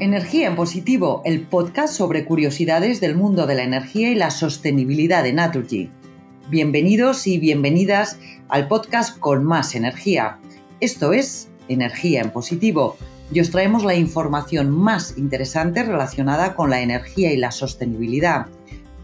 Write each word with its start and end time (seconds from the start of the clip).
Energía 0.00 0.46
en 0.46 0.54
Positivo, 0.54 1.22
el 1.24 1.40
podcast 1.40 1.92
sobre 1.92 2.24
curiosidades 2.24 3.00
del 3.00 3.16
mundo 3.16 3.48
de 3.48 3.56
la 3.56 3.64
energía 3.64 4.12
y 4.12 4.14
la 4.14 4.30
sostenibilidad 4.30 5.24
de 5.24 5.32
Naturgy. 5.32 5.90
Bienvenidos 6.48 7.26
y 7.26 7.40
bienvenidas 7.40 8.16
al 8.48 8.68
podcast 8.68 9.18
con 9.18 9.42
más 9.42 9.74
energía. 9.74 10.38
Esto 10.78 11.12
es 11.12 11.48
Energía 11.66 12.22
en 12.22 12.30
Positivo 12.30 12.96
y 13.32 13.40
os 13.40 13.50
traemos 13.50 13.82
la 13.82 13.96
información 13.96 14.70
más 14.70 15.18
interesante 15.18 15.82
relacionada 15.82 16.54
con 16.54 16.70
la 16.70 16.80
energía 16.80 17.32
y 17.32 17.36
la 17.36 17.50
sostenibilidad. 17.50 18.46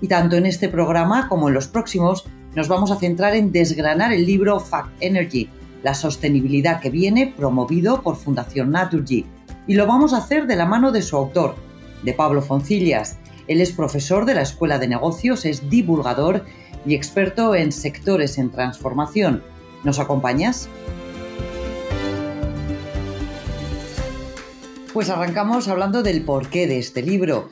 Y 0.01 0.07
tanto 0.07 0.37
en 0.37 0.47
este 0.47 0.69
programa 0.69 1.29
como 1.29 1.49
en 1.49 1.55
los 1.55 1.67
próximos 1.67 2.25
nos 2.55 2.69
vamos 2.69 2.93
a 2.93 3.01
centrar 3.01 3.35
en 3.35 3.51
desgranar 3.51 4.13
el 4.13 4.27
libro 4.27 4.61
Fact 4.61 4.93
Energy, 5.01 5.49
la 5.82 5.95
sostenibilidad 5.95 6.79
que 6.79 6.90
viene 6.90 7.35
promovido 7.36 8.00
por 8.00 8.14
Fundación 8.14 8.71
Naturgy. 8.71 9.26
Y 9.67 9.75
lo 9.75 9.86
vamos 9.86 10.13
a 10.13 10.18
hacer 10.18 10.46
de 10.46 10.57
la 10.57 10.67
mano 10.67 10.93
de 10.93 11.00
su 11.00 11.17
autor, 11.17 11.54
de 12.03 12.13
Pablo 12.13 12.43
Foncillas. 12.43 13.18
Él 13.49 13.63
es 13.63 13.73
profesor 13.73 14.27
de 14.27 14.35
la 14.35 14.43
Escuela 14.43 14.79
de 14.79 14.89
Negocios, 14.89 15.46
es 15.46 15.71
divulgador 15.71 16.45
y 16.85 16.95
experto 16.95 17.54
en 17.54 17.73
sectores 17.73 18.37
en 18.37 18.50
transformación. 18.50 19.43
¿Nos 19.82 19.99
acompañas? 19.99 20.68
Pues 24.93 25.09
arrancamos 25.09 25.67
hablando 25.68 26.03
del 26.03 26.25
porqué 26.25 26.67
de 26.67 26.79
este 26.79 27.03
libro. 27.03 27.49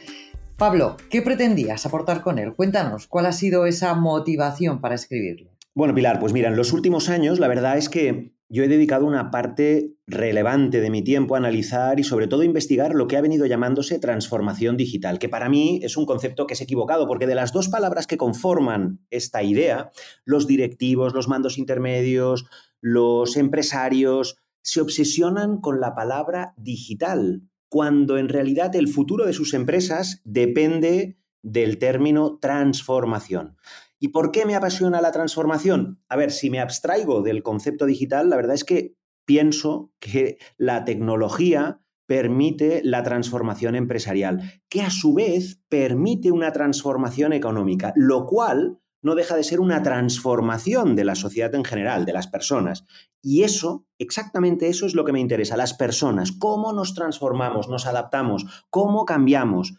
Pablo, 0.59 0.99
¿qué 1.09 1.23
pretendías 1.23 1.87
aportar 1.87 2.23
con 2.23 2.39
él? 2.39 2.53
Cuéntanos, 2.55 3.07
¿cuál 3.07 3.25
ha 3.25 3.33
sido 3.33 3.65
esa 3.65 3.95
motivación 3.95 4.83
para 4.83 4.95
escribirlo? 4.95 5.51
Bueno, 5.75 5.95
Pilar, 5.95 6.21
pues 6.21 6.35
mira, 6.35 6.51
en 6.51 6.57
los 6.57 6.75
últimos 6.75 7.09
años 7.09 7.41
la 7.41 7.49
verdad 7.49 7.79
es 7.79 7.89
que 7.89 8.35
yo 8.53 8.63
he 8.63 8.69
dedicado 8.69 9.07
una 9.07 9.31
parte 9.31 9.95
relevante 10.07 10.83
de 10.83 10.91
mi 10.91 11.03
tiempo 11.03 11.35
a 11.35 11.39
analizar 11.39 11.99
y 11.99 12.05
sobre 12.05 12.27
todo 12.27 12.43
a 12.43 12.45
investigar 12.45 12.95
lo 12.95 13.09
que 13.09 13.17
ha 13.17 13.23
venido 13.23 13.47
llamándose 13.47 13.99
transformación 13.99 14.77
digital, 14.77 15.19
que 15.19 15.31
para 15.31 15.49
mí 15.49 15.81
es 15.83 15.97
un 15.97 16.05
concepto 16.05 16.47
que 16.47 16.53
es 16.53 16.61
equivocado, 16.61 17.09
porque 17.09 17.27
de 17.27 17.35
las 17.35 17.55
dos 17.55 17.71
palabras 17.71 18.07
que 18.07 18.19
conforman 18.19 19.01
esta 19.09 19.43
idea, 19.43 19.91
los 20.27 20.47
directivos, 20.47 21.15
los 21.15 21.29
mandos 21.29 21.57
intermedios, 21.57 22.45
los 22.83 23.39
empresarios, 23.39 24.37
se 24.61 24.83
obsesionan 24.83 25.59
con 25.63 25.81
la 25.81 25.95
palabra 25.95 26.53
digital, 26.59 27.49
cuando 27.71 28.19
en 28.19 28.29
realidad 28.29 28.77
el 28.77 28.89
futuro 28.89 29.25
de 29.25 29.33
sus 29.33 29.55
empresas 29.55 30.21
depende 30.25 31.17
del 31.41 31.79
término 31.79 32.39
transformación. 32.39 33.57
¿Y 34.03 34.09
por 34.09 34.33
qué 34.33 34.47
me 34.47 34.57
apasiona 34.57 35.01
la 35.01 35.13
transformación? 35.13 36.03
A 36.09 36.17
ver, 36.17 36.33
si 36.33 36.51
me 36.51 36.59
abstraigo 36.59 37.23
del 37.23 37.45
concepto 37.45 37.87
digital, 37.87 38.31
la 38.31 38.35
verdad 38.35 38.57
es 38.57 38.65
que 38.65 38.97
pienso 39.25 39.93
que 40.01 40.39
la 40.57 40.85
tecnología 40.85 41.81
permite 42.07 42.81
la 42.83 43.05
transformación 43.05 43.77
empresarial, 43.77 44.61
que 44.69 44.83
a 44.83 44.91
su 44.91 45.15
vez 45.15 45.63
permite 45.69 46.33
una 46.33 46.51
transformación 46.51 47.33
económica, 47.33 47.93
lo 47.95 48.27
cual 48.27 48.81
no 49.03 49.15
deja 49.15 49.37
de 49.37 49.45
ser 49.45 49.61
una 49.61 49.85
transformación 49.85 50.97
de 50.97 51.05
la 51.05 51.15
sociedad 51.15 51.55
en 51.55 51.65
general, 51.65 52.05
de 52.05 52.13
las 52.13 52.27
personas. 52.27 52.85
Y 53.23 53.45
eso, 53.45 53.87
exactamente 53.99 54.67
eso 54.67 54.85
es 54.85 54.95
lo 54.95 55.05
que 55.05 55.13
me 55.13 55.21
interesa, 55.21 55.57
las 55.57 55.75
personas, 55.75 56.33
cómo 56.33 56.73
nos 56.73 56.95
transformamos, 56.95 57.69
nos 57.69 57.87
adaptamos, 57.87 58.47
cómo 58.69 59.05
cambiamos. 59.05 59.75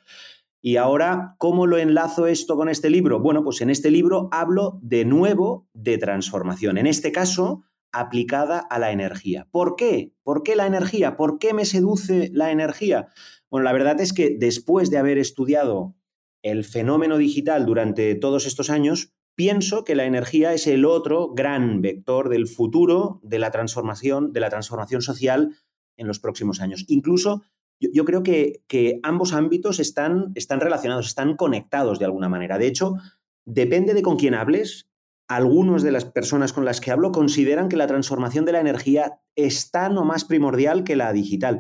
Y 0.66 0.78
ahora, 0.78 1.36
¿cómo 1.39 1.67
lo 1.67 1.78
enlazo 1.78 2.25
esto 2.25 2.56
con 2.56 2.69
este 2.69 2.89
libro? 2.89 3.19
Bueno, 3.19 3.44
pues 3.44 3.59
en 3.59 3.69
este 3.69 3.92
libro 3.92 4.30
hablo 4.31 4.80
de 4.81 5.03
nuevo 5.03 5.67
de 5.73 5.97
transformación, 5.97 6.78
en 6.78 6.88
este 6.88 7.11
caso 7.11 7.64
aplicada 7.92 8.59
a 8.59 8.80
la 8.80 8.94
energía. 8.94 9.45
¿Por 9.52 9.75
qué? 9.75 10.14
¿Por 10.23 10.42
qué 10.42 10.55
la 10.55 10.66
energía? 10.66 11.17
¿Por 11.17 11.38
qué 11.38 11.53
me 11.53 11.66
seduce 11.66 12.30
la 12.31 12.50
energía? 12.50 13.09
Bueno, 13.52 13.66
la 13.66 13.73
verdad 13.73 13.99
es 13.99 14.14
que 14.14 14.38
después 14.39 14.89
de 14.89 14.99
haber 14.99 15.17
estudiado 15.17 15.95
el 16.42 16.64
fenómeno 16.64 17.17
digital 17.17 17.65
durante 17.65 18.15
todos 18.15 18.45
estos 18.45 18.70
años, 18.70 19.11
pienso 19.36 19.83
que 19.83 19.95
la 19.95 20.05
energía 20.05 20.54
es 20.54 20.65
el 20.67 20.86
otro 20.86 21.33
gran 21.33 21.82
vector 21.82 22.30
del 22.30 22.48
futuro 22.48 23.20
de 23.21 23.38
la 23.38 23.52
transformación, 23.52 24.32
de 24.32 24.39
la 24.39 24.49
transformación 24.49 25.02
social 25.02 25.58
en 25.98 26.08
los 26.08 26.20
próximos 26.20 26.61
años. 26.61 26.86
Incluso 26.88 27.43
yo, 27.92 28.05
creo 28.05 28.23
que, 28.23 28.99
ambos 29.04 29.33
ámbitos 29.33 29.80
están, 29.80 30.32
están 30.36 30.60
relacionados, 30.60 31.08
están 31.08 31.36
conectados 31.36 31.99
de 31.99 32.05
alguna 32.05 32.30
manera. 32.30 32.58
De 32.58 32.67
hecho, 32.67 32.95
depende 33.45 33.94
de 33.94 34.02
con 34.02 34.17
quién 34.17 34.36
hables. 34.36 34.89
Algunas 35.27 35.83
de 35.83 35.92
las 35.92 36.05
personas 36.05 36.54
con 36.54 36.66
las 36.66 36.82
que 36.82 36.92
hablo 36.92 37.11
consideran 37.11 37.70
que 37.70 37.77
la 37.77 37.88
transformación 37.88 38.45
de 38.45 38.52
la 38.52 38.60
energía 38.60 39.20
es 39.36 39.71
tan 39.71 39.98
o 39.98 40.04
más 40.04 40.26
primordial 40.26 40.83
que 40.83 40.95
la 40.95 41.14
digital. 41.14 41.60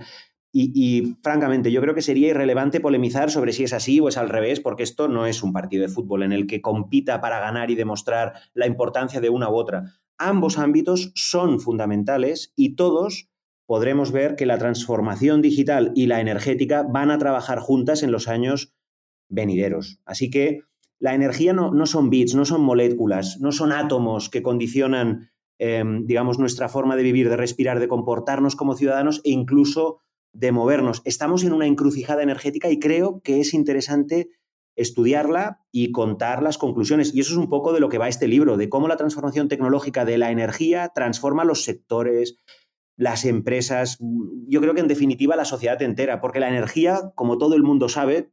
Y, 0.55 1.15
francamente, 1.23 1.71
yo 1.71 1.81
creo 1.81 1.95
que 1.95 2.03
sería 2.03 2.29
irrelevante 2.29 2.79
polemizar 2.79 3.31
sobre 3.31 3.53
si 3.53 3.63
es 3.63 3.73
así 3.73 3.99
o 3.99 4.07
es 4.07 4.17
al 4.17 4.29
revés, 4.29 4.59
porque 4.59 4.83
esto 4.83 5.07
no 5.07 5.25
es 5.25 5.41
un 5.41 5.51
partido 5.51 5.81
de 5.81 5.91
fútbol 5.91 6.21
en 6.21 6.31
el 6.31 6.45
que 6.45 6.61
compita 6.61 7.21
para 7.21 7.39
ganar 7.39 7.71
y 7.71 7.75
demostrar 7.75 8.33
la 8.53 8.67
importancia 8.67 9.19
de 9.19 9.29
una 9.31 9.49
u 9.49 9.55
otra. 9.55 9.95
Ambos 10.19 10.59
ámbitos 10.59 11.11
son 11.15 11.59
fundamentales 11.59 12.53
y 12.55 12.75
todos 12.75 13.29
podremos 13.65 14.11
ver 14.11 14.35
que 14.35 14.45
la 14.45 14.57
transformación 14.57 15.41
digital 15.41 15.91
y 15.95 16.07
la 16.07 16.19
energética 16.19 16.83
van 16.83 17.11
a 17.11 17.17
trabajar 17.17 17.59
juntas 17.59 18.03
en 18.03 18.11
los 18.11 18.27
años 18.27 18.73
venideros. 19.29 19.99
Así 20.05 20.29
que 20.29 20.61
la 20.99 21.13
energía 21.13 21.53
no, 21.53 21.71
no 21.73 21.85
son 21.85 22.09
bits, 22.09 22.35
no 22.35 22.45
son 22.45 22.61
moléculas, 22.61 23.39
no 23.39 23.51
son 23.51 23.71
átomos 23.71 24.29
que 24.29 24.41
condicionan, 24.41 25.29
em, 25.59 26.05
digamos, 26.05 26.39
nuestra 26.39 26.69
forma 26.69 26.95
de 26.95 27.03
vivir, 27.03 27.29
de 27.29 27.37
respirar, 27.37 27.79
de 27.79 27.87
comportarnos 27.87 28.55
como 28.55 28.75
ciudadanos 28.75 29.21
e 29.23 29.31
incluso 29.31 29.99
de 30.33 30.51
movernos. 30.51 31.01
Estamos 31.05 31.43
en 31.43 31.53
una 31.53 31.67
encrucijada 31.67 32.23
energética 32.23 32.69
y 32.69 32.79
creo 32.79 33.21
que 33.21 33.39
es 33.39 33.53
interesante 33.53 34.29
estudiarla 34.75 35.61
y 35.71 35.91
contar 35.91 36.41
las 36.41 36.57
conclusiones. 36.57 37.13
Y 37.13 37.19
eso 37.19 37.33
es 37.33 37.37
un 37.37 37.49
poco 37.49 37.73
de 37.73 37.79
lo 37.79 37.89
que 37.89 37.97
va 37.97 38.07
este 38.07 38.27
libro, 38.27 38.57
de 38.57 38.69
cómo 38.69 38.87
la 38.87 38.97
transformación 38.97 39.47
tecnológica 39.47 40.05
de 40.05 40.17
la 40.17 40.31
energía 40.31 40.91
transforma 40.95 41.43
los 41.43 41.63
sectores, 41.63 42.37
las 42.95 43.25
empresas, 43.25 43.97
yo 44.47 44.61
creo 44.61 44.73
que 44.73 44.81
en 44.81 44.87
definitiva 44.87 45.35
la 45.35 45.45
sociedad 45.45 45.81
entera, 45.81 46.21
porque 46.21 46.39
la 46.39 46.49
energía, 46.49 47.11
como 47.15 47.37
todo 47.37 47.55
el 47.55 47.63
mundo 47.63 47.89
sabe, 47.89 48.31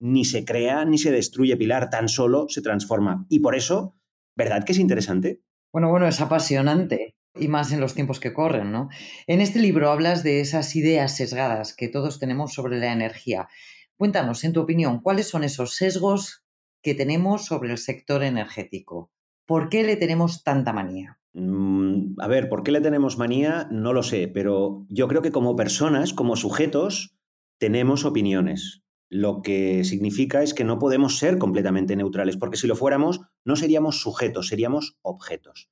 ni 0.00 0.24
se 0.24 0.44
crea 0.44 0.84
ni 0.84 0.98
se 0.98 1.10
destruye, 1.10 1.56
Pilar, 1.56 1.90
tan 1.90 2.08
solo 2.08 2.46
se 2.48 2.62
transforma. 2.62 3.26
Y 3.28 3.40
por 3.40 3.54
eso, 3.54 3.96
¿verdad 4.36 4.64
que 4.64 4.72
es 4.72 4.78
interesante? 4.78 5.40
Bueno, 5.72 5.90
bueno, 5.90 6.06
es 6.06 6.20
apasionante 6.20 7.16
y 7.34 7.48
más 7.48 7.72
en 7.72 7.80
los 7.80 7.94
tiempos 7.94 8.20
que 8.20 8.32
corren, 8.32 8.70
¿no? 8.70 8.88
En 9.26 9.40
este 9.40 9.58
libro 9.58 9.90
hablas 9.90 10.22
de 10.22 10.40
esas 10.40 10.76
ideas 10.76 11.16
sesgadas 11.16 11.74
que 11.74 11.88
todos 11.88 12.20
tenemos 12.20 12.54
sobre 12.54 12.78
la 12.78 12.92
energía. 12.92 13.48
Cuéntanos, 13.96 14.44
en 14.44 14.52
tu 14.52 14.60
opinión, 14.60 15.00
¿cuáles 15.00 15.28
son 15.28 15.44
esos 15.44 15.74
sesgos 15.74 16.44
que 16.82 16.94
tenemos 16.94 17.46
sobre 17.46 17.70
el 17.70 17.78
sector 17.78 18.22
energético? 18.22 19.10
¿Por 19.46 19.68
qué 19.68 19.82
le 19.82 19.96
tenemos 19.96 20.44
tanta 20.44 20.72
manía? 20.72 21.18
Mm, 21.34 22.14
a 22.18 22.28
ver, 22.28 22.48
¿por 22.48 22.62
qué 22.62 22.70
le 22.70 22.80
tenemos 22.80 23.18
manía? 23.18 23.68
No 23.70 23.92
lo 23.92 24.02
sé, 24.02 24.28
pero 24.28 24.86
yo 24.88 25.08
creo 25.08 25.20
que 25.20 25.32
como 25.32 25.56
personas, 25.56 26.12
como 26.12 26.36
sujetos, 26.36 27.16
tenemos 27.58 28.04
opiniones. 28.04 28.82
Lo 29.10 29.42
que 29.42 29.84
significa 29.84 30.42
es 30.42 30.54
que 30.54 30.64
no 30.64 30.78
podemos 30.78 31.18
ser 31.18 31.38
completamente 31.38 31.96
neutrales, 31.96 32.36
porque 32.36 32.56
si 32.56 32.66
lo 32.66 32.76
fuéramos, 32.76 33.20
no 33.44 33.56
seríamos 33.56 34.00
sujetos, 34.00 34.48
seríamos 34.48 34.96
objetos. 35.02 35.70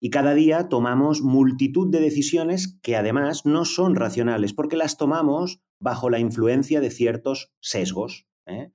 Y 0.00 0.10
cada 0.10 0.34
día 0.34 0.68
tomamos 0.68 1.22
multitud 1.22 1.90
de 1.90 2.00
decisiones 2.00 2.78
que 2.82 2.96
además 2.96 3.44
no 3.46 3.64
son 3.64 3.96
racionales, 3.96 4.52
porque 4.52 4.76
las 4.76 4.96
tomamos 4.96 5.60
bajo 5.80 6.08
la 6.10 6.20
influencia 6.20 6.80
de 6.80 6.90
ciertos 6.90 7.52
sesgos. 7.60 8.26
¿eh? 8.46 8.70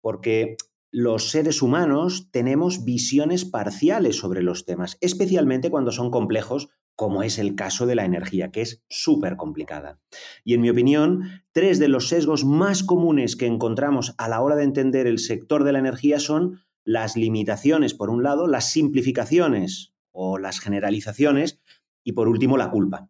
Porque 0.00 0.56
los 0.92 1.30
seres 1.30 1.62
humanos 1.62 2.28
tenemos 2.30 2.84
visiones 2.84 3.46
parciales 3.46 4.16
sobre 4.16 4.42
los 4.42 4.66
temas, 4.66 4.98
especialmente 5.00 5.70
cuando 5.70 5.90
son 5.90 6.10
complejos, 6.10 6.68
como 6.94 7.22
es 7.22 7.38
el 7.38 7.54
caso 7.54 7.86
de 7.86 7.94
la 7.94 8.04
energía, 8.04 8.50
que 8.50 8.60
es 8.60 8.84
súper 8.90 9.36
complicada. 9.36 9.98
Y 10.44 10.52
en 10.52 10.60
mi 10.60 10.68
opinión, 10.68 11.42
tres 11.52 11.78
de 11.78 11.88
los 11.88 12.08
sesgos 12.08 12.44
más 12.44 12.82
comunes 12.82 13.36
que 13.36 13.46
encontramos 13.46 14.14
a 14.18 14.28
la 14.28 14.42
hora 14.42 14.54
de 14.54 14.64
entender 14.64 15.06
el 15.06 15.18
sector 15.18 15.64
de 15.64 15.72
la 15.72 15.78
energía 15.78 16.20
son 16.20 16.60
las 16.84 17.16
limitaciones, 17.16 17.94
por 17.94 18.10
un 18.10 18.22
lado, 18.22 18.46
las 18.46 18.70
simplificaciones 18.70 19.94
o 20.10 20.36
las 20.36 20.60
generalizaciones 20.60 21.58
y, 22.04 22.12
por 22.12 22.28
último, 22.28 22.58
la 22.58 22.70
culpa. 22.70 23.08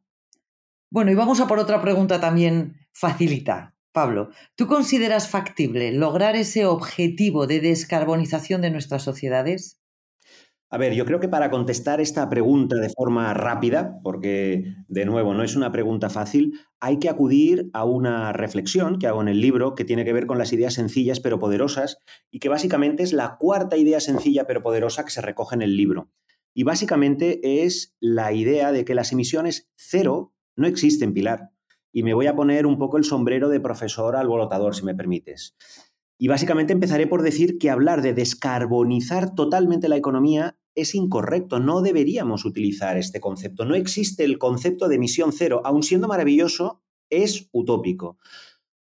Bueno, 0.88 1.10
y 1.10 1.16
vamos 1.16 1.40
a 1.40 1.48
por 1.48 1.58
otra 1.58 1.82
pregunta 1.82 2.20
también 2.20 2.76
facilita. 2.92 3.74
Pablo, 3.92 4.30
¿tú 4.56 4.66
consideras 4.66 5.28
factible 5.28 5.92
lograr 5.92 6.34
ese 6.34 6.64
objetivo 6.64 7.46
de 7.46 7.60
descarbonización 7.60 8.62
de 8.62 8.70
nuestras 8.70 9.02
sociedades? 9.02 9.78
A 10.70 10.78
ver, 10.78 10.94
yo 10.94 11.04
creo 11.04 11.20
que 11.20 11.28
para 11.28 11.50
contestar 11.50 12.00
esta 12.00 12.30
pregunta 12.30 12.76
de 12.76 12.88
forma 12.88 13.34
rápida, 13.34 13.98
porque 14.02 14.74
de 14.88 15.04
nuevo 15.04 15.34
no 15.34 15.42
es 15.42 15.54
una 15.54 15.70
pregunta 15.70 16.08
fácil, 16.08 16.58
hay 16.80 16.98
que 16.98 17.10
acudir 17.10 17.68
a 17.74 17.84
una 17.84 18.32
reflexión 18.32 18.98
que 18.98 19.06
hago 19.06 19.20
en 19.20 19.28
el 19.28 19.42
libro 19.42 19.74
que 19.74 19.84
tiene 19.84 20.06
que 20.06 20.14
ver 20.14 20.26
con 20.26 20.38
las 20.38 20.54
ideas 20.54 20.72
sencillas 20.72 21.20
pero 21.20 21.38
poderosas 21.38 21.98
y 22.30 22.38
que 22.38 22.48
básicamente 22.48 23.02
es 23.02 23.12
la 23.12 23.36
cuarta 23.38 23.76
idea 23.76 24.00
sencilla 24.00 24.46
pero 24.46 24.62
poderosa 24.62 25.04
que 25.04 25.10
se 25.10 25.20
recoge 25.20 25.54
en 25.54 25.60
el 25.60 25.76
libro. 25.76 26.10
Y 26.54 26.62
básicamente 26.62 27.64
es 27.64 27.94
la 28.00 28.32
idea 28.32 28.72
de 28.72 28.86
que 28.86 28.94
las 28.94 29.12
emisiones 29.12 29.70
cero 29.76 30.32
no 30.56 30.66
existen, 30.66 31.12
Pilar. 31.12 31.50
Y 31.92 32.02
me 32.02 32.14
voy 32.14 32.26
a 32.26 32.34
poner 32.34 32.66
un 32.66 32.78
poco 32.78 32.96
el 32.96 33.04
sombrero 33.04 33.48
de 33.48 33.60
profesor 33.60 34.16
alborotador, 34.16 34.74
si 34.74 34.84
me 34.84 34.94
permites. 34.94 35.54
Y 36.18 36.28
básicamente 36.28 36.72
empezaré 36.72 37.06
por 37.06 37.22
decir 37.22 37.58
que 37.58 37.70
hablar 37.70 38.00
de 38.00 38.14
descarbonizar 38.14 39.34
totalmente 39.34 39.88
la 39.88 39.96
economía 39.96 40.56
es 40.74 40.94
incorrecto, 40.94 41.58
no 41.58 41.82
deberíamos 41.82 42.44
utilizar 42.44 42.96
este 42.96 43.20
concepto. 43.20 43.64
No 43.64 43.74
existe 43.74 44.24
el 44.24 44.38
concepto 44.38 44.88
de 44.88 44.96
emisión 44.96 45.32
cero, 45.32 45.60
aun 45.64 45.82
siendo 45.82 46.08
maravilloso, 46.08 46.82
es 47.10 47.48
utópico. 47.52 48.18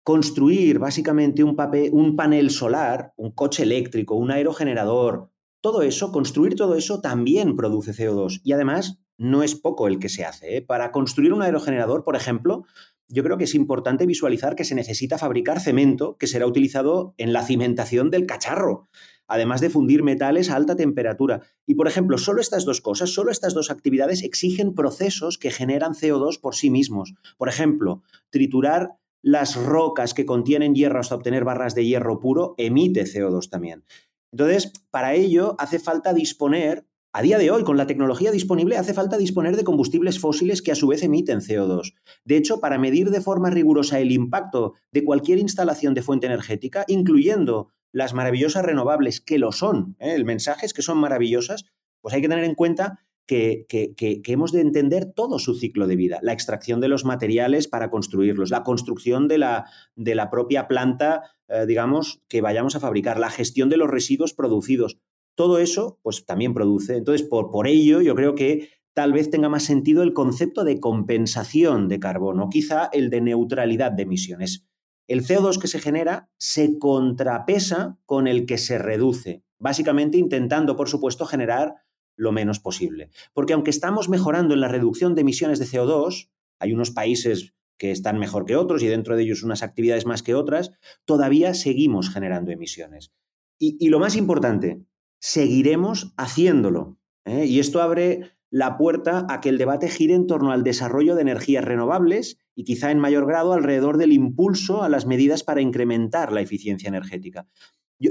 Construir 0.02 0.78
básicamente 0.78 1.44
un, 1.44 1.56
un 1.92 2.16
panel 2.16 2.50
solar, 2.50 3.14
un 3.16 3.30
coche 3.30 3.62
eléctrico, 3.62 4.16
un 4.16 4.30
aerogenerador, 4.30 5.30
todo 5.62 5.82
eso, 5.82 6.10
construir 6.10 6.56
todo 6.56 6.74
eso 6.74 7.00
también 7.00 7.54
produce 7.54 7.92
CO2 7.92 8.40
y 8.42 8.52
además 8.52 8.98
no 9.22 9.42
es 9.42 9.54
poco 9.54 9.86
el 9.86 9.98
que 9.98 10.08
se 10.08 10.24
hace. 10.24 10.56
¿eh? 10.56 10.62
Para 10.62 10.90
construir 10.90 11.32
un 11.32 11.42
aerogenerador, 11.42 12.04
por 12.04 12.16
ejemplo, 12.16 12.64
yo 13.08 13.22
creo 13.22 13.38
que 13.38 13.44
es 13.44 13.54
importante 13.54 14.06
visualizar 14.06 14.56
que 14.56 14.64
se 14.64 14.74
necesita 14.74 15.19
fabricar 15.19 15.60
cemento 15.60 16.16
que 16.19 16.26
será 16.26 16.46
utilizado 16.46 17.14
en 17.19 17.32
la 17.32 17.44
cimentación 17.44 18.10
del 18.10 18.26
cacharro, 18.26 18.88
además 19.26 19.60
de 19.60 19.70
fundir 19.70 20.02
metales 20.02 20.50
a 20.50 20.56
alta 20.56 20.76
temperatura. 20.76 21.42
Y, 21.66 21.74
por 21.74 21.88
ejemplo, 21.88 22.19
solo 22.19 22.40
estas 22.40 22.64
dos 22.64 22.80
cosas, 22.80 23.10
solo 23.10 23.30
estas 23.30 23.54
dos 23.54 23.70
actividades 23.70 24.22
exigen 24.22 24.74
procesos 24.74 25.38
que 25.38 25.50
generan 25.50 25.92
CO2 25.92 26.40
por 26.40 26.54
sí 26.54 26.70
mismos. 26.70 27.14
Por 27.38 27.48
ejemplo, 27.48 28.02
triturar 28.30 28.96
las 29.22 29.54
rocas 29.54 30.14
que 30.14 30.26
contienen 30.26 30.74
hierro 30.74 30.98
hasta 30.98 31.14
obtener 31.14 31.44
barras 31.44 31.74
de 31.74 31.86
hierro 31.86 32.19
puro 32.19 32.54
emite 32.58 33.04
CO2 33.04 33.48
también. 33.48 33.84
Entonces, 34.32 34.72
para 34.90 35.14
ello 35.14 35.54
hace 35.58 35.78
falta 35.78 36.12
disponer, 36.12 36.86
a 37.14 37.20
día 37.20 37.36
de 37.36 37.50
hoy, 37.50 37.62
con 37.62 37.76
la 37.76 37.86
tecnología 37.86 38.32
disponible, 38.32 38.78
hace 38.78 38.94
falta 38.94 39.18
disponer 39.18 39.56
de 39.56 39.64
combustibles 39.64 40.18
fósiles 40.18 40.62
que 40.62 40.72
a 40.72 40.74
su 40.74 40.88
vez 40.88 41.02
emiten 41.02 41.40
CO2. 41.40 41.94
De 42.24 42.36
hecho, 42.38 42.58
para 42.60 42.78
medir 42.78 43.10
de 43.10 43.20
forma 43.20 43.50
rigurosa 43.50 44.00
el 44.00 44.12
impacto 44.12 44.74
de 44.92 45.04
cualquier 45.04 45.38
instalación 45.38 45.92
de 45.92 46.02
fuente 46.02 46.26
energética, 46.26 46.84
incluyendo 46.88 47.68
las 47.92 48.14
maravillosas 48.14 48.64
renovables, 48.64 49.20
que 49.20 49.38
lo 49.38 49.52
son, 49.52 49.94
¿eh? 49.98 50.14
el 50.14 50.24
mensaje 50.24 50.64
es 50.64 50.72
que 50.72 50.80
son 50.80 50.96
maravillosas, 50.96 51.66
pues 52.00 52.14
hay 52.14 52.22
que 52.22 52.28
tener 52.28 52.44
en 52.44 52.54
cuenta 52.54 53.00
que, 53.26 54.24
hemos 54.26 54.52
de 54.52 54.60
entender 54.60 55.12
todo 55.12 55.38
su 55.38 55.54
ciclo 55.54 55.86
de 55.86 55.96
vida, 55.96 56.18
la 56.22 56.32
extracción 56.32 56.80
de 56.80 56.88
los 56.88 57.04
materiales 57.04 57.68
para 57.68 57.90
construirlos, 57.90 58.50
la 58.50 58.62
construcción 58.62 59.28
de 59.28 59.38
la, 59.38 60.30
propia 60.30 60.68
planta, 60.68 61.22
eh, 61.48 61.64
digamos, 61.66 62.22
que 62.28 62.40
vayamos 62.40 62.74
a 62.76 62.80
fabricar, 62.80 63.18
la 63.18 63.30
gestión 63.30 63.68
de 63.68 63.76
los 63.76 63.90
residuos 63.90 64.34
producidos. 64.34 64.98
Todo 65.34 65.58
eso, 65.58 65.99
pues 66.02 66.25
también 66.26 66.55
produce. 66.55 66.96
Entonces, 66.96 67.26
por, 67.26 67.50
por 67.50 67.67
ello, 67.67 68.00
yo 68.00 68.14
creo 68.14 68.34
que 68.34 68.69
tal 68.94 69.12
vez 69.12 69.31
tenga 69.31 69.49
más 69.49 69.64
sentido 69.64 70.02
el 70.02 70.12
concepto 70.12 70.64
de 70.64 70.81
compensación 70.81 71.88
de 71.88 72.00
carbono, 72.00 72.49
quizá 72.50 72.88
el 72.93 73.11
de 73.11 73.20
neutralidad 73.20 73.93
de 73.93 74.02
emisiones. 74.02 74.67
El 75.08 75.25
CO2 75.25 75.58
que 75.58 75.69
se 75.69 75.81
genera 75.81 76.31
se 76.38 76.79
contrapesa 76.79 77.99
con 78.06 78.26
el 78.26 78.46
que 78.46 78.58
se 78.58 78.79
reduce, 78.79 79.43
básicamente 79.58 80.19
intentando, 80.19 80.76
por 80.76 80.88
supuesto, 80.88 81.26
generar 81.26 81.76
lo 82.17 82.32
menos 82.32 82.61
posible. 82.61 83.11
Porque 83.32 83.52
aunque 83.52 83.70
estamos 83.70 84.08
mejorando 84.08 84.55
en 84.55 84.61
la 84.61 84.69
reducción 84.69 85.14
de 85.14 85.23
emisiones 85.23 85.58
de 85.58 85.67
CO2, 85.67 86.31
hay 86.58 86.73
unos 86.73 86.90
países 86.90 87.55
que 87.79 87.90
están 87.90 88.19
mejor 88.19 88.44
que 88.44 88.56
otros 88.56 88.82
y 88.82 88.87
dentro 88.87 89.17
de 89.17 89.25
ellos 89.25 89.43
unas 89.43 89.62
actividades 89.62 90.06
más 90.06 90.23
que 90.23 90.34
otras, 90.34 90.70
todavía 91.05 91.55
seguimos 91.55 92.11
generando 92.11 92.52
emisiones. 92.52 93.12
Y, 93.58 93.88
lo 93.88 94.00
más 94.00 94.17
importante, 94.17 94.82
seguiremos 95.22 96.12
haciéndolo. 96.19 96.98
¿eh? 97.24 97.46
Y 97.46 97.60
esto 97.60 97.80
abre 97.80 98.32
la 98.50 98.76
puerta 98.76 99.26
a 99.30 99.40
que 99.40 99.48
el 99.48 99.56
debate 99.56 99.88
gire 99.88 100.12
en 100.12 100.26
torno 100.26 100.52
al 100.52 100.64
desarrollo 100.64 101.14
de 101.14 101.22
energías 101.22 101.64
renovables 101.64 102.36
y 102.54 102.64
quizá 102.64 102.90
en 102.90 102.98
mayor 102.98 103.26
grado 103.26 103.54
alrededor 103.54 103.96
del 103.96 104.12
impulso 104.12 104.82
a 104.82 104.90
las 104.90 105.06
medidas 105.06 105.42
para 105.42 105.62
incrementar 105.62 106.32
la 106.32 106.42
eficiencia 106.42 106.88
energética 106.88 107.46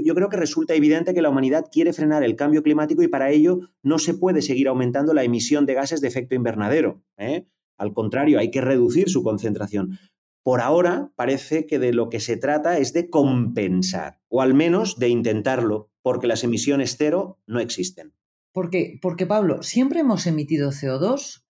yo, 0.00 0.14
creo 0.14 0.28
que 0.28 0.36
resulta 0.36 0.74
evidente 0.74 1.12
que 1.12 1.22
la 1.22 1.28
humanidad 1.28 1.66
quiere 1.70 1.92
frenar 1.92 2.22
el 2.22 2.36
cambio 2.36 2.62
climático 2.62 3.02
y 3.02 3.08
para 3.08 3.30
ello 3.30 3.60
no 3.82 3.98
se 3.98 4.14
puede 4.14 4.40
seguir 4.40 4.68
aumentando 4.68 5.12
la 5.12 5.24
emisión 5.24 5.66
de 5.66 5.74
gases 5.74 6.00
de 6.00 6.08
efecto 6.08 6.34
invernadero. 6.34 7.02
¿eh? 7.18 7.46
Al 7.76 7.92
contrario, 7.92 8.38
hay 8.38 8.50
que 8.50 8.62
reducir 8.62 9.10
su 9.10 9.22
concentración. 9.22 9.98
Por 10.42 10.60
ahora 10.60 11.12
parece 11.14 11.66
que 11.66 11.78
de 11.78 11.92
lo 11.92 12.08
que 12.08 12.20
se 12.20 12.36
trata 12.36 12.78
es 12.78 12.92
de 12.92 13.08
compensar, 13.10 14.20
o 14.28 14.42
al 14.42 14.54
menos 14.54 14.98
de 14.98 15.08
intentarlo, 15.08 15.90
porque 16.02 16.26
las 16.26 16.42
emisiones 16.42 16.96
cero 16.98 17.38
no 17.46 17.60
existen. 17.60 18.12
Porque, 18.52 18.98
porque 19.00 19.26
Pablo, 19.26 19.62
siempre 19.62 20.00
hemos 20.00 20.26
emitido 20.26 20.70
CO2. 20.70 21.44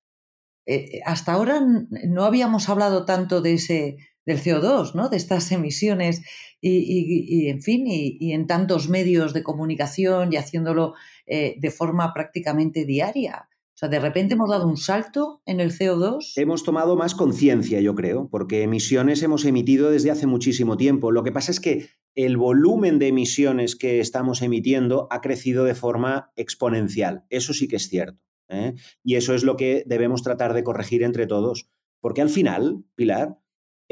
Eh, 0.66 1.00
hasta 1.04 1.32
ahora 1.32 1.60
no 1.60 2.24
habíamos 2.24 2.68
hablado 2.68 3.04
tanto 3.04 3.40
de 3.40 3.54
ese, 3.54 3.96
del 4.24 4.40
CO2, 4.40 4.94
¿no? 4.94 5.08
de 5.08 5.16
estas 5.16 5.50
emisiones 5.52 6.22
y, 6.60 7.48
en 7.48 7.60
fin, 7.60 7.84
y, 7.86 8.32
en 8.32 8.46
tantos 8.46 8.88
medios 8.88 9.32
de 9.32 9.42
comunicación 9.42 10.32
y 10.32 10.36
haciéndolo 10.36 10.94
eh, 11.26 11.56
de 11.58 11.70
forma 11.70 12.14
prácticamente 12.14 12.84
diaria. 12.84 13.48
Sea, 13.82 13.88
de 13.88 13.98
repente 13.98 14.34
hemos 14.34 14.48
dado 14.48 14.68
un 14.68 14.76
salto 14.76 15.42
en 15.44 15.58
el 15.58 15.72
CO2. 15.72 16.34
Hemos 16.36 16.62
tomado 16.62 16.94
más 16.94 17.16
conciencia, 17.16 17.80
yo 17.80 17.96
creo, 17.96 18.28
porque 18.30 18.62
emisiones 18.62 19.22
hemos 19.24 19.44
emitido 19.44 19.90
desde 19.90 20.12
hace 20.12 20.28
muchísimo 20.28 20.76
tiempo. 20.76 21.10
Lo 21.10 21.24
que 21.24 21.32
pasa 21.32 21.50
es 21.50 21.58
que 21.58 21.88
el 22.14 22.36
volumen 22.36 23.00
de 23.00 23.08
emisiones 23.08 23.74
que 23.74 23.98
estamos 23.98 24.40
emitiendo 24.40 25.08
ha 25.10 25.20
crecido 25.20 25.64
de 25.64 25.74
forma 25.74 26.30
exponencial. 26.36 27.24
Eso 27.28 27.52
sí 27.52 27.66
que 27.66 27.76
es 27.76 27.88
cierto. 27.88 28.20
¿eh? 28.48 28.74
Y 29.02 29.16
eso 29.16 29.34
es 29.34 29.42
lo 29.42 29.56
que 29.56 29.82
debemos 29.86 30.22
tratar 30.22 30.54
de 30.54 30.62
corregir 30.62 31.02
entre 31.02 31.26
todos. 31.26 31.68
Porque 32.00 32.22
al 32.22 32.30
final, 32.30 32.84
Pilar, 32.94 33.42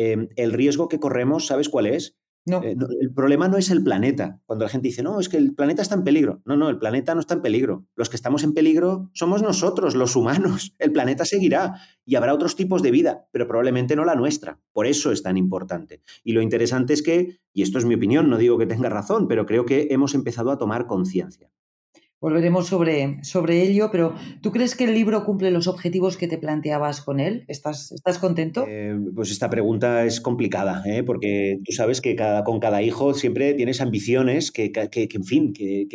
Em, 0.03 0.29
el 0.37 0.55
riesgo 0.55 0.89
que 0.89 0.99
corremos, 0.99 1.47
¿sabes 1.47 1.69
cuál 1.69 1.87
es? 1.87 2.17
Eh, 2.47 2.75
no. 2.75 2.89
el 3.01 3.13
problema 3.13 3.49
no 3.49 3.59
es 3.59 3.71
el 3.71 3.83
planeta. 3.83 4.41
Cuando 4.47 4.65
la 4.65 4.71
gente 4.71 4.89
dice, 4.89 5.03
no, 5.03 5.21
es 5.21 5.29
que 5.29 5.37
el 5.37 5.55
planeta 5.55 5.83
está 5.83 5.95
en 5.95 6.05
peligro. 6.05 6.41
No, 6.45 6.57
no, 6.57 6.69
el 6.69 6.79
planeta 6.79 7.15
no 7.15 7.21
está 7.21 7.35
en 7.35 7.43
peligro. 7.43 7.87
Los 7.97 8.09
que 8.09 8.17
estamos 8.17 8.43
en 8.45 8.55
peligro 8.55 9.11
somos 9.13 9.43
nosotros, 9.43 9.95
los 9.95 10.17
humanos. 10.17 10.75
El 10.79 10.93
planeta 10.93 11.25
seguirá 11.25 11.75
y 12.05 12.17
habrá 12.17 12.35
otros 12.35 12.57
tipos 12.57 12.83
de 12.83 12.91
vida, 12.91 13.27
pero 13.33 13.47
probablemente 13.47 13.97
no 13.97 14.05
la 14.05 14.15
nuestra. 14.15 14.59
Por 14.73 14.87
eso 14.87 15.13
es 15.13 15.23
tan 15.23 15.37
importante. 15.37 16.03
Y 16.25 16.33
lo 16.33 16.43
interesante 16.43 16.95
es 16.95 17.03
que, 17.03 17.41
y 17.53 17.63
esto 17.63 17.79
es 17.79 17.85
mi 17.85 17.95
opinión, 17.95 18.31
no 18.31 18.39
digo 18.39 18.59
que 18.59 18.67
tenga 18.67 18.89
razón, 18.89 19.29
pero 19.29 19.47
creo 19.47 19.67
que 19.67 19.89
hemos 19.91 20.15
empezado 20.15 20.51
a 20.51 20.59
tomar 20.59 20.87
conciencia 20.87 21.51
volveremos 22.21 22.67
sobre, 22.67 23.25
sobre 23.25 23.63
ello, 23.63 23.89
pero 23.91 24.15
¿tú 24.43 24.53
crees 24.53 24.77
que 24.77 24.85
el 24.85 24.95
libro 24.95 25.25
cumple 25.25 25.51
los 25.51 25.67
objetivos 25.67 26.19
que 26.19 26.29
te 26.29 26.37
planteabas 26.37 27.01
con 27.01 27.19
él? 27.19 27.45
¿Estás, 27.49 27.93
estás 27.93 28.19
contento? 28.19 28.67
Eh, 28.69 28.95
pues 29.15 29.31
esta 29.31 29.49
pregunta 29.49 30.05
es 30.05 30.21
complicada, 30.21 30.83
¿eh? 30.85 31.03
porque 31.03 31.59
tú 31.65 31.73
sabes 31.73 32.01
que 32.01 32.15
cada, 32.15 32.45
con 32.45 32.61
cada 32.61 32.83
hijo 32.83 33.15
siempre 33.15 33.55
tienes 33.55 33.81
ambiciones 33.81 34.53
que, 34.53 34.71
que, 34.71 35.09
en 35.11 35.25
fin, 35.25 35.53
que, 35.55 35.89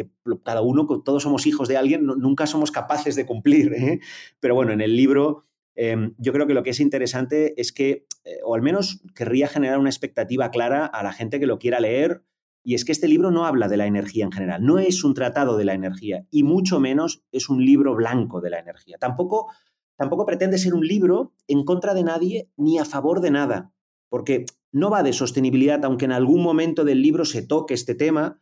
cada 0.44 0.62
uno, 0.62 0.88
todos 1.03 1.22
somos 1.22 1.46
hijos 1.46 1.67
de 1.67 1.77
alguien, 1.77 2.05
nunca 2.05 2.48
somos 2.48 2.72
capaces 2.72 3.15
de 3.15 3.25
cumplir. 3.25 3.74
¿eh? 3.74 4.00
Pero 4.39 4.55
bueno, 4.55 4.74
en 4.74 4.82
el 4.82 4.96
libro... 4.96 5.46
Em, 5.77 6.13
yo 6.17 6.32
creo 6.32 6.48
que 6.48 6.53
lo 6.53 6.63
que 6.63 6.70
es 6.70 6.79
interesante 6.79 7.60
es 7.60 7.74
que, 7.74 8.08
o 8.46 8.55
al 8.55 8.62
menos 8.62 9.03
querría 9.13 9.50
generar 9.50 9.77
una 9.77 9.89
expectativa 9.89 10.50
clara 10.50 10.86
a 10.86 11.03
la 11.03 11.12
gente 11.12 11.38
que 11.38 11.48
lo 11.48 11.60
quiera 11.60 11.82
leer, 11.82 12.22
y 12.65 12.74
es 12.74 12.84
que 12.84 12.91
este 12.91 13.07
libro 13.07 13.29
no 13.29 13.45
habla 13.45 13.67
de 13.67 13.77
la 13.77 13.86
energía 13.86 14.25
en 14.25 14.31
general, 14.31 14.65
no 14.65 14.79
es 14.79 15.03
un 15.03 15.13
tratado 15.13 15.55
de 15.55 15.65
la 15.65 15.75
energía 15.75 16.25
y 16.31 16.41
mucho 16.41 16.79
menos 16.79 17.24
es 17.31 17.48
un 17.48 17.63
libro 17.63 17.93
blanco 17.93 18.41
de 18.41 18.50
la 18.50 18.60
energía. 18.60 18.98
Tampoco, 19.00 19.51
tampoco 19.95 20.25
pretende 20.25 20.57
ser 20.57 20.74
un 20.74 20.86
libro 20.86 21.34
en 21.48 21.63
contra 21.63 21.93
de 21.93 22.03
nadie 22.03 22.50
ni 22.57 22.79
a 22.79 22.86
favor 22.86 23.22
de 23.22 23.29
nada, 23.29 23.72
porque 24.10 24.45
no 24.72 24.89
va 24.89 25.03
de 25.03 25.13
sostenibilidad, 25.13 25.86
aunque 25.86 26.05
en 26.05 26.12
algún 26.12 26.41
momento 26.41 26.84
del 26.84 27.03
libro 27.03 27.24
se 27.24 27.43
toque 27.45 27.75
este 27.75 27.93
tema, 27.93 28.41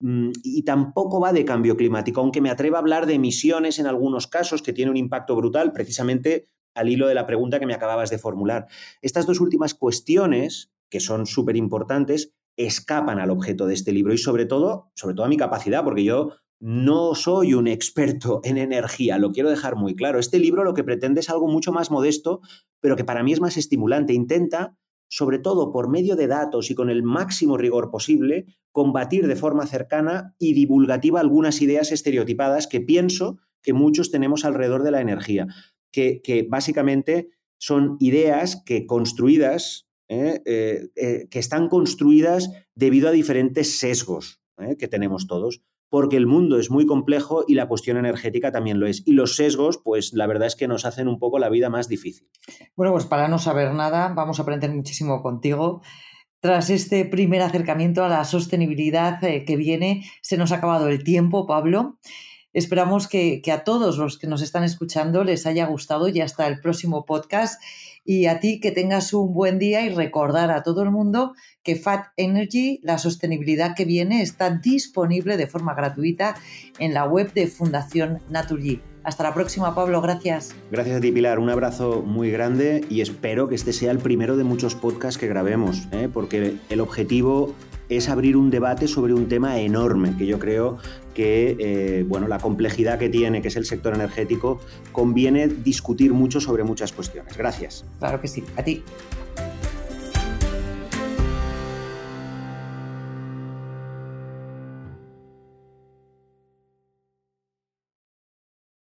mm, 0.00 0.30
y 0.42 0.62
tampoco 0.62 1.20
va 1.20 1.34
de 1.34 1.44
cambio 1.44 1.76
climático, 1.76 2.22
aunque 2.22 2.40
me 2.40 2.50
atreva 2.50 2.78
a 2.78 2.80
hablar 2.80 3.04
de 3.04 3.14
emisiones 3.14 3.78
en 3.78 3.86
algunos 3.86 4.26
casos 4.26 4.62
que 4.62 4.72
tiene 4.72 4.90
un 4.90 4.96
impacto 4.96 5.36
brutal, 5.36 5.72
precisamente 5.72 6.46
al 6.74 6.88
hilo 6.88 7.06
de 7.06 7.14
la 7.14 7.26
pregunta 7.26 7.60
que 7.60 7.66
me 7.66 7.74
acababas 7.74 8.08
de 8.08 8.18
formular. 8.18 8.66
Estas 9.02 9.26
dos 9.26 9.40
últimas 9.40 9.74
cuestiones, 9.74 10.72
que 10.88 11.00
son 11.00 11.26
súper 11.26 11.56
importantes, 11.56 12.32
escapan 12.58 13.20
al 13.20 13.30
objeto 13.30 13.66
de 13.66 13.74
este 13.74 13.92
libro 13.92 14.12
y 14.12 14.18
sobre 14.18 14.44
todo, 14.44 14.90
sobre 14.94 15.14
todo 15.14 15.24
a 15.24 15.28
mi 15.28 15.36
capacidad, 15.38 15.84
porque 15.84 16.04
yo 16.04 16.32
no 16.60 17.14
soy 17.14 17.54
un 17.54 17.68
experto 17.68 18.40
en 18.42 18.58
energía, 18.58 19.16
lo 19.18 19.30
quiero 19.30 19.48
dejar 19.48 19.76
muy 19.76 19.94
claro. 19.94 20.18
Este 20.18 20.40
libro 20.40 20.64
lo 20.64 20.74
que 20.74 20.84
pretende 20.84 21.20
es 21.20 21.30
algo 21.30 21.46
mucho 21.46 21.72
más 21.72 21.90
modesto, 21.90 22.40
pero 22.80 22.96
que 22.96 23.04
para 23.04 23.22
mí 23.22 23.32
es 23.32 23.40
más 23.40 23.56
estimulante. 23.56 24.12
Intenta, 24.12 24.76
sobre 25.08 25.38
todo 25.38 25.72
por 25.72 25.88
medio 25.88 26.16
de 26.16 26.26
datos 26.26 26.70
y 26.70 26.74
con 26.74 26.90
el 26.90 27.04
máximo 27.04 27.56
rigor 27.56 27.90
posible, 27.90 28.46
combatir 28.72 29.28
de 29.28 29.36
forma 29.36 29.66
cercana 29.66 30.34
y 30.38 30.52
divulgativa 30.52 31.20
algunas 31.20 31.62
ideas 31.62 31.92
estereotipadas 31.92 32.66
que 32.66 32.80
pienso 32.80 33.38
que 33.62 33.72
muchos 33.72 34.10
tenemos 34.10 34.44
alrededor 34.44 34.82
de 34.82 34.90
la 34.90 35.00
energía, 35.00 35.46
que, 35.92 36.20
que 36.22 36.42
básicamente 36.42 37.30
son 37.58 37.96
ideas 38.00 38.62
que 38.64 38.86
construidas 38.86 39.87
¿eh? 40.08 40.42
Eh, 40.44 40.88
eh, 40.96 41.28
que 41.30 41.38
están 41.38 41.68
construidas 41.68 42.50
debido 42.74 43.08
a 43.08 43.12
diferentes 43.12 43.78
sesgos 43.78 44.40
que 44.78 44.88
tenemos 44.88 45.28
todos. 45.28 45.62
porque 45.90 46.18
el 46.18 46.26
mundo 46.26 46.58
es 46.58 46.70
muy 46.70 46.84
complejo 46.84 47.44
y 47.48 47.54
la 47.54 47.66
cuestión 47.66 47.96
energética 47.96 48.52
también 48.52 48.78
lo 48.78 48.86
es. 48.86 49.02
Y 49.06 49.12
los 49.12 49.36
sesgos, 49.36 49.80
pues 49.82 50.12
la 50.12 50.26
verdad 50.26 50.46
es 50.48 50.54
que 50.54 50.68
nos 50.68 50.84
hacen 50.84 51.08
un 51.08 51.18
poco 51.18 51.38
la 51.38 51.48
vida 51.48 51.70
más 51.70 51.88
difícil. 51.88 52.28
Bueno, 52.76 52.92
pues 52.92 53.06
para 53.06 53.26
no 53.28 53.38
saber 53.38 53.72
nada, 53.72 54.12
vamos 54.14 54.38
a 54.38 54.42
aprender 54.42 54.70
muchísimo 54.70 55.22
contigo. 55.22 55.80
Tras 56.40 56.68
este 56.68 57.06
primer 57.06 57.40
acercamiento 57.40 58.04
a 58.04 58.10
la 58.10 58.26
sostenibilidad 58.26 59.18
que 59.20 59.56
viene, 59.56 60.04
se 60.20 60.36
nos 60.36 60.52
ha 60.52 60.56
acabado 60.56 60.88
el 60.88 61.04
tiempo, 61.04 61.46
Pablo. 61.46 61.98
Esperamos 62.52 63.08
que, 63.08 63.40
que, 63.40 63.52
a 63.52 63.64
todos 63.64 63.96
los 63.96 64.18
que 64.18 64.26
nos 64.26 64.42
están 64.42 64.64
escuchando 64.64 65.24
les 65.24 65.46
haya 65.46 65.66
gustado 65.66 66.08
y 66.08 66.20
hasta 66.20 66.46
el 66.48 66.60
próximo 66.60 67.06
podcast. 67.06 67.62
Y 68.10 68.24
a 68.24 68.40
ti 68.40 68.58
que 68.58 68.70
tengas 68.70 69.12
un 69.12 69.34
buen 69.34 69.58
día 69.58 69.82
y 69.82 69.90
recordar 69.90 70.50
a 70.50 70.62
todo 70.62 70.82
el 70.82 70.90
mundo 70.90 71.34
que 71.62 71.76
Fat 71.76 72.06
Energy, 72.16 72.80
la 72.82 72.96
sostenibilidad 72.96 73.76
que 73.76 73.84
viene, 73.84 74.22
está 74.22 74.48
disponible 74.48 75.36
de 75.36 75.46
forma 75.46 75.74
gratuita 75.74 76.34
en 76.78 76.94
la 76.94 77.04
web 77.04 77.34
de 77.34 77.48
Fundación 77.48 78.22
Naturgy. 78.30 78.80
Hasta 79.04 79.24
la 79.24 79.34
próxima, 79.34 79.74
Pablo. 79.74 80.00
Gracias. 80.00 80.54
Gracias 80.70 80.96
a 80.96 81.00
ti, 81.02 81.12
Pilar. 81.12 81.38
Un 81.38 81.50
abrazo 81.50 82.00
muy 82.00 82.30
grande 82.30 82.82
y 82.88 83.02
espero 83.02 83.46
que 83.46 83.56
este 83.56 83.74
sea 83.74 83.90
el 83.90 83.98
primero 83.98 84.38
de 84.38 84.44
muchos 84.44 84.74
podcasts 84.74 85.20
que 85.20 85.28
grabemos, 85.28 85.86
¿eh? 85.92 86.08
porque 86.10 86.56
el 86.70 86.80
objetivo 86.80 87.54
es 87.88 88.08
abrir 88.08 88.36
un 88.36 88.50
debate 88.50 88.88
sobre 88.88 89.14
un 89.14 89.28
tema 89.28 89.58
enorme 89.58 90.14
que 90.16 90.26
yo 90.26 90.38
creo 90.38 90.78
que 91.14 91.56
eh, 91.58 92.04
bueno, 92.06 92.28
la 92.28 92.38
complejidad 92.38 92.98
que 92.98 93.08
tiene, 93.08 93.42
que 93.42 93.48
es 93.48 93.56
el 93.56 93.64
sector 93.64 93.94
energético, 93.94 94.60
conviene 94.92 95.48
discutir 95.48 96.12
mucho 96.12 96.40
sobre 96.40 96.64
muchas 96.64 96.92
cuestiones. 96.92 97.36
Gracias. 97.36 97.84
Claro 97.98 98.20
que 98.20 98.28
sí. 98.28 98.44
A 98.56 98.62
ti. 98.62 98.82